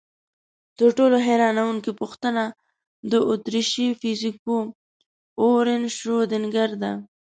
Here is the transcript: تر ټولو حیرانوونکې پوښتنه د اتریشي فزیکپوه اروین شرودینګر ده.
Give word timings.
تر 0.77 0.89
ټولو 0.97 1.17
حیرانوونکې 1.25 1.91
پوښتنه 2.01 2.43
د 3.11 3.13
اتریشي 3.31 3.87
فزیکپوه 4.01 4.61
اروین 5.41 5.83
شرودینګر 5.97 6.69
ده. 6.81 6.91